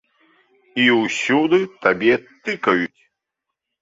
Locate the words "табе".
1.85-2.13